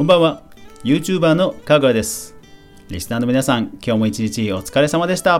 [0.00, 0.42] こんばんは。
[0.82, 2.34] YouTuber のかぐわです。
[2.88, 5.34] リスナーの皆さん今日も一日お疲れ様でした。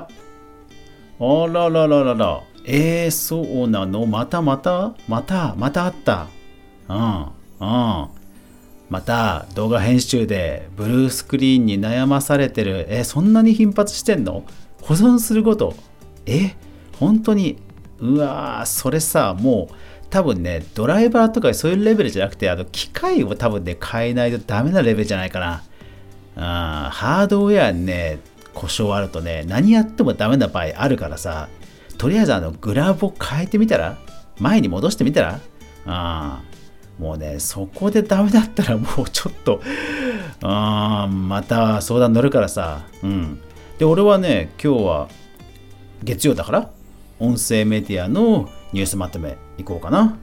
[1.18, 2.43] あららららら。
[2.66, 4.04] えー、そうなの？
[4.04, 4.93] またまた？
[5.09, 6.27] またまたあった？
[6.91, 8.09] うんうん。
[8.91, 12.84] また動画編集でブルースクリーンに悩まされてる。
[12.90, 14.45] えそんなに頻発してんの？
[14.82, 15.74] 保存すること？
[16.27, 16.54] え
[16.98, 17.56] 本当に？
[17.98, 19.74] うわーそれさもう
[20.11, 25.62] 多分ねドライバーとかそういうレベルじゃなくてあの機械を多分ね変えないとダメなレベルじゃないかな。
[26.36, 28.18] あハードウェアにね
[28.54, 31.49] 故障あるとね何やってもダメな場合あるからさ
[31.99, 33.98] とりあえずあのグラブを変えてみたら
[34.38, 35.41] 前に戻してみたら
[35.86, 36.42] あ
[36.98, 39.61] もうねそこでダメだったらもうちょっと
[40.42, 43.41] あまた相談乗るからさうん。
[43.78, 45.08] で俺はね今日は
[46.02, 46.70] 月曜だから
[47.20, 50.19] 音声メディアのニュースまとめいこうかな。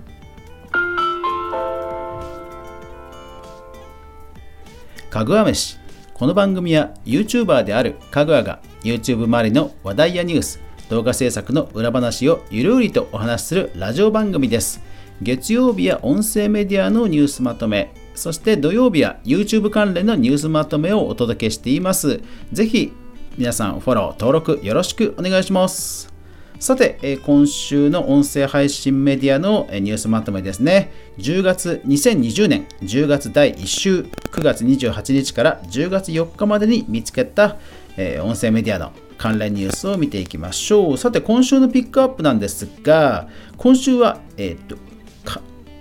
[5.09, 5.77] かぐわ飯。
[6.13, 14.82] この番組は YouTuber であるかぐわが YouTube 周りの話題やニュース動画制作の裏話をゆるりとお話しするラジオ番組です。
[15.21, 22.21] 月曜日は音声メディアのニュースまとめそして土曜日は YouTube 関連のニュースまとめをお届けしています。
[22.51, 22.91] ぜひ
[23.37, 26.16] 皆さんフォロー登録よろしくお願いします。
[26.60, 30.91] さて、え今週の音声配信メディアのニュースまとめですね。
[31.20, 37.58] 10月2020年10月第1週9月28日から10月4日までに見つけた、
[37.96, 40.98] え音声メディアの関連ニュースを見ていきましょう。
[40.98, 44.78] さて、今週のピックアップなんですが、今週は、えー、と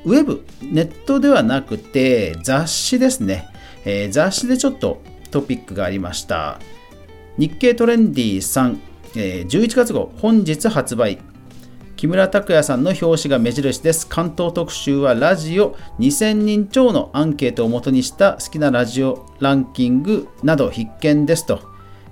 [0.07, 3.49] ウェブ、ネットではなくて雑誌ですね。
[3.85, 6.61] えー、雑誌でちょっとトピックがありました。
[7.39, 8.81] 日経トレンディさん
[9.19, 11.19] えー、11月号本日発売。
[11.97, 14.07] 木村拓哉さんの表紙が目印です。
[14.07, 21.61] 関東特集はラジオ2000人超のアンケートをもとにした好きなラジオランキングなど必見ですと、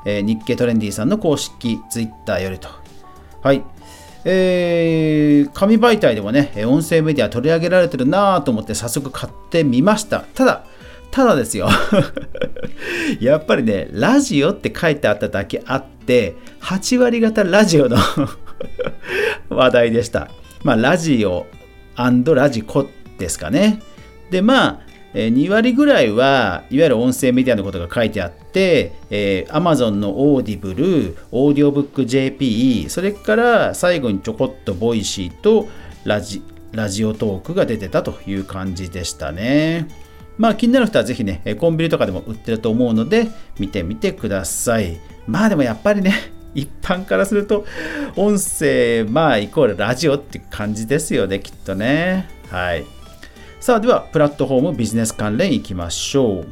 [0.06, 2.69] えー、日経トレンディさんの公式ツイッターよりと。
[3.43, 3.62] はい。
[4.25, 10.21] えー、紙媒体でもね音声メディア取り上げられてるなと思って早速買ってみました。
[10.34, 10.65] ただ
[11.15, 11.69] ただですよ
[13.21, 17.97] やっぱりね、ラジオって書いてあっただけあって、8割方ラジオの
[19.49, 20.29] 話題でした。
[20.65, 21.47] まあ、ラジオ
[21.97, 23.81] ラジコですかね。
[24.33, 24.81] で、まあ、
[25.15, 35.69] 2割ぐらいはいわゆる音声メディアのことが書いてあって、えー、Amazon のオーディブル、オーディオブック JP、それから最後にちょこっとボイシーと
[36.05, 36.43] ラジ
[36.73, 39.87] ラジオトークが出てたという感じでしたね。
[40.37, 43.28] まあ気になる人はぜひね、コンビニとかでも売ってると思うので、
[43.59, 44.99] 見てみてください。
[45.27, 46.12] まあでもやっぱりね、
[46.55, 47.65] 一般からすると、
[48.17, 52.28] 音声、まあイコールラジオって感じですよね、きっとね。
[52.50, 52.84] はい。
[53.61, 56.47] さあ、では、プラットフォームビジネス関連いきましょう。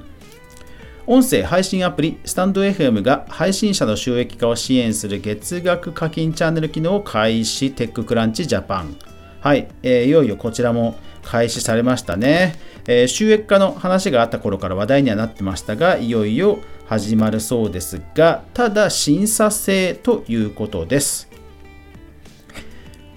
[1.05, 8.97] 音声配信アプリ、スタンド FM が配信者の収益化を支援する月額課金チャンネル機能を開始、テッククランチジャパン。
[9.41, 12.57] はい、えー、いよいよこちらも開始されましたね、
[12.87, 21.29] えー、収益化の話があった頃から話題にはなってましたがいよいよ始まるそうですがただ審査制ということです。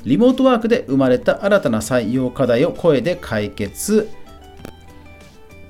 [0.05, 4.07] リモートワークで生まれた新たな採用課題を声で解決。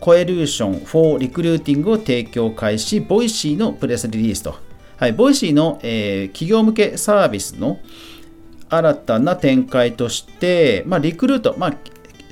[0.02, 4.56] コエルーション for リクルーティングを提供開始ボイシーのプレスリリースと、
[4.98, 7.80] はい、ボイシーの、えー、企業向けサービスの
[8.70, 11.74] 新たな展開として、まあ、リクルート、まあ、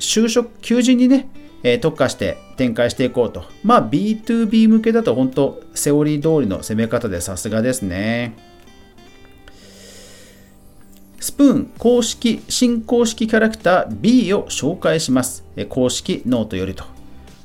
[0.04, 1.28] 就職、求人にね、
[1.64, 3.46] えー、特化して展開していこうと。
[3.64, 8.36] まあ B2B 向けだと本当セオリー通りの攻め方でさすがですね。
[11.20, 15.46] スプーン公式、新公式キャラクター B を紹介します。
[15.56, 16.84] え公式ノートよりと。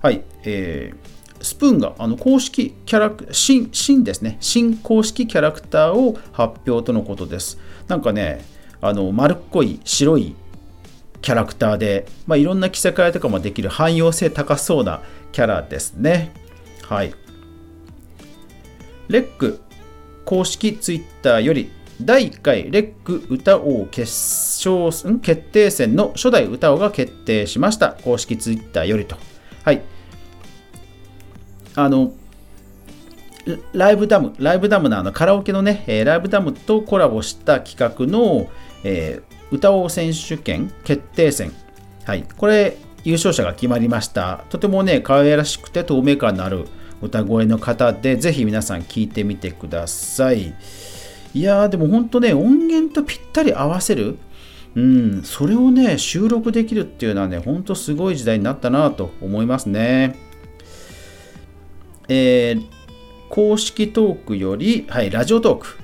[0.03, 4.37] はい、えー、スプーンがあの公式キャラク新、新ですね。
[4.41, 7.59] 新公式キャラクターを発表とのことです。
[7.87, 8.45] なんかね、
[8.81, 10.35] あの丸っこい白い
[11.21, 16.33] キャラクターで、まあ、いろんな着せ替えとかもできる汎用性高そうなキャラですね。
[16.83, 17.15] はい。
[19.09, 19.61] レック
[20.25, 21.71] 公式ツイッターより
[22.03, 27.93] 第1回レック歌王決勝決定戦の初代歌王が決定しました。
[27.93, 29.17] 公式ツイッターよりと。
[29.65, 29.83] はい。
[31.75, 32.13] あの、
[33.73, 38.49] ライブダム、ライブダムのあのカラオケのね、ライブダムとコラボした企画の、
[38.85, 41.53] えー、歌おう選手権決定戦。
[42.05, 42.25] はい。
[42.37, 44.45] これ、優勝者が決まりました。
[44.51, 46.67] とてもね、可愛らしくて透明感のある
[47.01, 50.55] 歌声の方で、ぜひ皆さん聴いてみてください。
[51.35, 54.19] いやー、でも本当ね、音源とぴったり合わせる。
[54.75, 60.17] うん、それをね、収録できるっていうのはね、ほんとすごい時代になったなと思いますね。
[62.09, 62.65] えー、
[63.29, 65.79] 公式トークより、はい、ラジオトーク、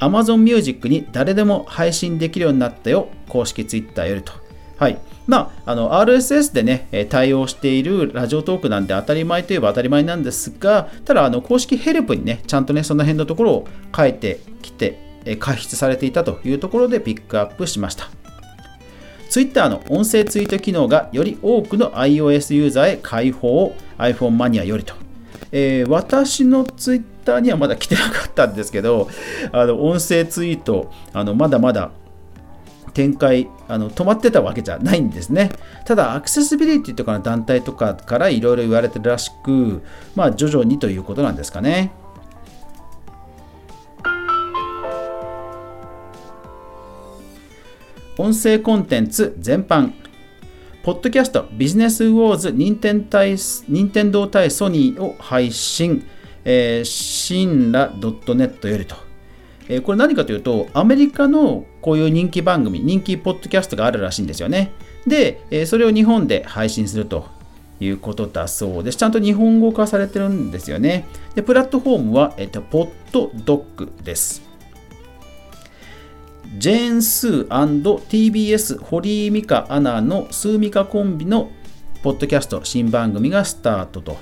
[0.00, 4.32] Amazon Music に誰でも配信できるようになったよ、公式 Twitter よりと。
[4.76, 4.98] はい。
[5.26, 14.98] まあ、あの RSS でね、対応しているラジオトークなんて当たり前といえば当たり前なんですが、ただ、あの公式ヘルプにね、ちゃんとね、その辺のところを書いてきて、
[15.38, 18.10] 開筆されていたというところでピックアップしました。
[19.30, 24.94] Twitter の音声ツイート機能がより多くの iOS ユーザーへ開放を iPhone マニアよりと。
[25.50, 29.08] えー、私の Twitter にはまだ来てなかったんですけど、
[29.52, 31.90] あの音声ツイート、あのまだまだ
[32.92, 35.50] 展開あの止まってたわけじゃないんですね。
[35.84, 39.82] ただ、アクセシビリティとかの団体とかからいろいろ言われてるらしく、
[40.14, 41.92] まあ、徐々にということなんですかね。
[48.16, 49.92] 音声コンテンツ全般。
[50.84, 56.06] ポッドキャストビジネスウォーズ任天堂対ソニーを配信、
[56.44, 58.96] えー、シンラ .net よりと。
[59.68, 64.72] えー、これ何かというと、アメリカのこういう人気番組、人気ポッドキャストがあるらしいんですよね。
[65.06, 67.26] で、えー、それを日本で配信すると
[67.80, 68.98] いうことだそうです。
[68.98, 71.06] ちゃんと日本語化されてるんですよね。
[71.34, 74.42] で、プラットフォームは、えっと、ポッドドッグです。
[76.58, 81.50] ジェーン・スー &TBS 堀井美香アナのスーミカコンビの
[82.02, 84.18] ポッドキャスト新番組がスタートと。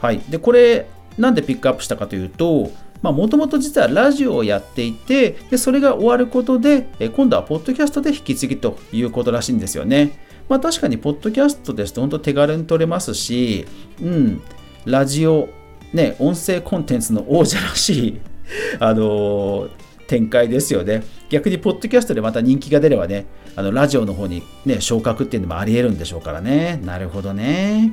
[0.00, 0.20] はい。
[0.28, 0.88] で、これ、
[1.18, 2.70] なんでピックアップしたかというと、
[3.02, 6.86] もともと実はラジオをやっていてで、それが終わることで、
[7.16, 10.18] 今度はポッドキャストで引き継ぎということらしいんですよね。
[10.48, 13.66] まあ確かに、ポッドキャストですと本当手軽に撮れますし、
[14.00, 14.42] うん、
[14.84, 15.48] ラジオ、
[15.92, 18.20] ね、音声コンテンツの王者らしい、
[18.78, 19.70] あのー
[20.08, 21.02] 展開ですよね。
[21.30, 23.24] 逆に、ポッドキャストでまた人気が出ればね、
[23.56, 26.78] あのラジオの方にね、昇格っていうのもあり得るんでしょうからね。
[26.84, 27.92] なるほどね。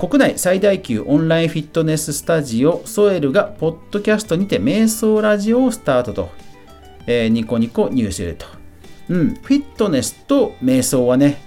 [0.00, 6.30] 国内最大級オンラインフィットネススタジオソエルがポッドキャストにて瞑想ラジオをスタートと、
[7.06, 8.46] えー、ニコニコニュースレと。
[9.10, 11.42] うん、フィットネスと瞑想はね、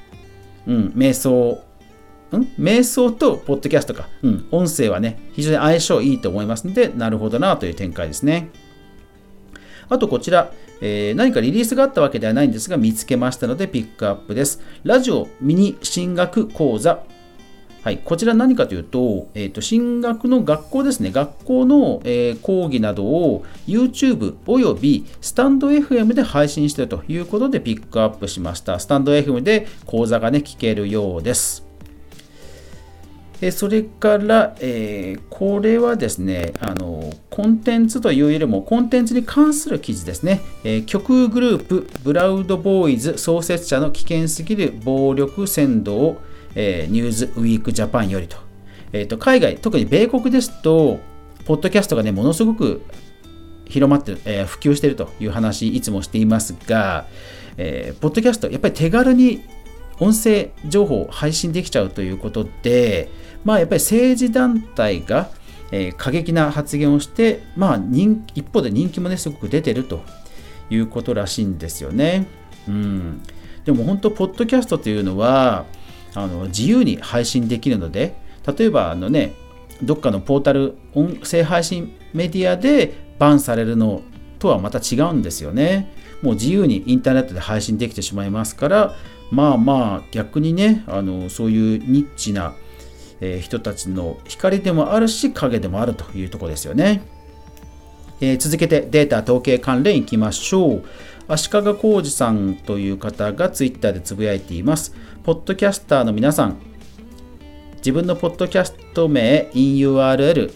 [0.68, 1.64] うん、瞑想、
[2.32, 8.52] ん瞑想とポッドキャストか、うん、音声はね、非常に相性いいと思いますので、なるほどなという展開ですね。
[9.90, 14.62] あとこちら、えー、何かリリースがあったわけではないんですが、見つけましたのでピックアップです。
[14.84, 17.04] ラジオミニ進学講座。
[17.84, 28.80] はい、こちら何かというと、えー、と進学の学校ですね、学校の、えー、講義などを YouTube およびスタンド FM で配信しているということでピックアップしました。
[28.80, 31.66] スタンド FM で講座がね、聞けるようです。
[33.42, 40.40] えそれから、えー、これはですねあの、コンテンツというよりもコンテンツに関する記事ですね。
[40.64, 46.22] えー、極グループ、ブラウドボーイズ創設者の危険すぎる暴力扇動、
[46.56, 48.38] えー、ニューズウィークジャパンよりと。
[48.92, 51.00] えーと、海外、特に米国ですと、
[51.46, 52.84] ポッドキャストがね、ものすごく
[53.66, 57.06] 広まって、えー、普及しているという話、いつもしていますが、
[57.58, 59.44] えー、ポッドキャスト、やっぱり手軽に
[60.00, 63.10] 音声情報を配信できちゃうということで、
[63.44, 65.30] まあ、やっぱり政治団体が、
[65.72, 70.02] えー、過激な発言をして、まあ、人一方で人気もねすごく出てると
[70.70, 72.28] いうことらしいんですよね。
[72.68, 73.22] うん、
[73.66, 75.66] でも本当、ポッドキャストというのは
[76.16, 78.16] あの自由に配信できるので、
[78.58, 79.34] 例えばあの、ね、
[79.82, 84.02] どっかのポータル、音声配信メディアでバンされるの
[84.40, 85.92] とはまた違うんですよね。
[86.22, 88.96] もう自由にインターネットで配信できてしまいますから、
[89.32, 92.54] まあまあ逆にね、あのそういうニッチな
[93.24, 97.02] え、人たちの光でもあるし影でもあるというとこですよね。
[98.22, 100.84] えー、続けてデータ統計関連いきましょう。
[101.28, 104.94] 足利浩二さんという方がツイッターでつぶやいています。
[105.24, 106.58] ポッドキャスターの皆さん、
[107.78, 110.54] 自分のポッドキャスト名、InURL、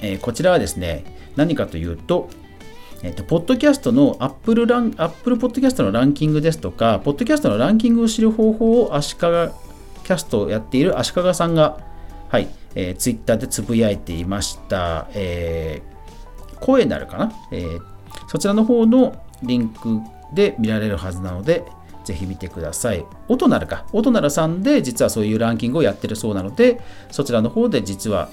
[0.00, 1.04] えー、こちらはですね、
[1.36, 2.28] 何かというと、
[3.02, 11.78] えっ、ー、と、ポッドキャストの Apple, ラン Apple ポッドキャストのランキングですとか、ポッドキャストのランキングを知る方法を足利キャストをやっている足利さんが、
[12.28, 15.08] はい、えー、ツイッターでつぶやいていました。
[15.14, 17.80] えー、声なるかな、えー、
[18.28, 20.00] そちらの方のリンク
[20.32, 21.64] で見られるはずなので、
[22.04, 23.04] ぜひ見てください。
[23.28, 23.86] 音なるか。
[23.92, 26.80] 音なるさんで実はそういうランキングをやってるそうなので、
[27.10, 28.30] そちらの方で実は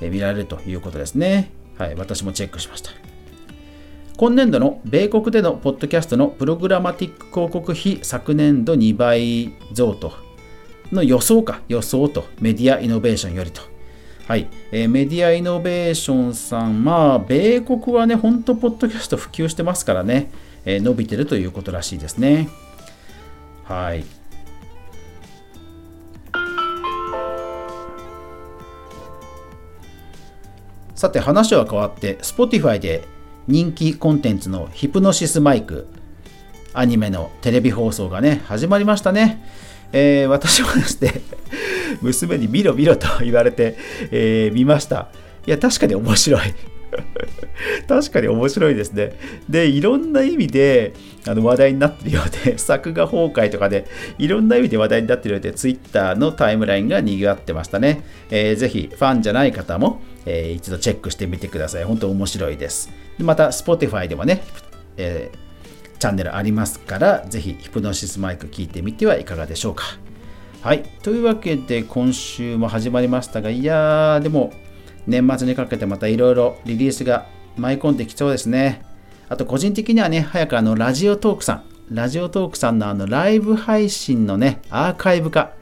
[0.00, 1.50] 見られるということですね。
[1.76, 2.90] はい、私もチェックしました。
[4.16, 10.12] 今年度の米国でのポッドキャストのプログラマティック広告費昨年度2倍増と
[10.92, 13.60] の予想か、予想と、メディアイノベーションよりと。
[14.26, 20.30] はい、えー、メディアイノベーションさん、まあ、米国はね、本当、ポッドキャスト普及してますからね、
[20.64, 22.48] え、伸びてるということらしいですね。
[23.64, 24.04] はい。
[30.98, 33.04] さて話は変わって Spotify で
[33.46, 35.86] 人気コンテンツのヒプノシスマイク
[36.74, 39.44] アニメのテレビ放送がね始まりましたね、
[39.92, 41.22] えー、私はですね
[42.02, 43.76] 娘に見ろ見ろと言われて、
[44.10, 45.08] えー、見ました
[45.46, 46.40] いや確かに面白い
[47.88, 49.12] 確かに面白いですね。
[49.48, 50.94] で、いろんな意味で
[51.26, 53.86] あの話題になってるようで、 作画崩壊とかで、
[54.18, 58.02] いろんな意味で話題になってるようで、Twitter のタイムラインが賑わってましたね。
[58.30, 61.84] えー、ぜひ、ファンじゃない方も、えー、一度チェックしてみてください。
[61.84, 62.90] 本当面白いです。
[63.18, 64.42] また、Spotify でもね、
[64.96, 69.84] えー、チャンネルありますから、ぜひ、ヒプノシスマイク聞いてみてはいかがでしょうか。
[70.60, 70.82] はい。
[71.02, 74.52] というわけで、今週も始まりましたが、いやー、でも、
[75.08, 77.26] 年末にかけてまたいろいろリリースが
[77.58, 78.84] 舞い込んできそうですね。
[79.28, 85.52] あと個人的にはね、早くあのラジオトークさん、ラジオトークさんのあのライブ配信のね、アーカイブ化、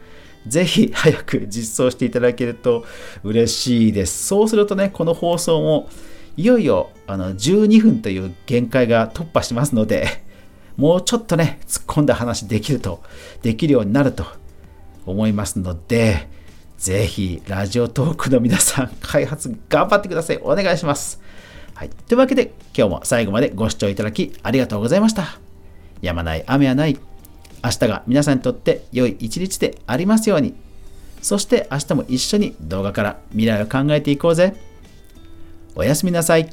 [0.46, 2.84] ぜひ早く実装していただけると
[3.24, 4.26] 嬉しいです。
[4.26, 5.88] そうするとね、この放送も
[6.36, 10.06] いよいよあの12分という限界が突破しますので、
[10.76, 13.02] もうちょっとね、突っ込んだ話できると、
[13.42, 14.26] できるようになると
[15.06, 16.28] 思いますので、
[16.76, 20.38] ぜひ、ラジオトークの皆さん、開発頑張ってください。
[20.42, 21.20] お願いします。
[21.76, 21.90] はい。
[21.90, 25.38] というわけで、今日も最後までご視聴いただきありがとうございました。
[26.00, 26.98] やまない雨はない。
[27.62, 30.54] 明日が皆さんにとって良い一日でありますように。
[31.20, 34.56] そして明日も一緒に動画から未来を考えていこうぜ。
[35.74, 36.50] おやすみなさい。